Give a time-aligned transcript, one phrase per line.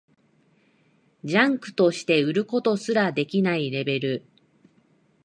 [1.23, 4.25] ジャンクとして売ることすらできないレベル